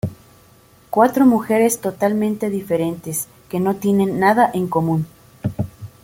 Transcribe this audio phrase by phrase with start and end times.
[0.89, 5.05] Cuatro mujeres totalmente diferentes, que no tienen nada en común.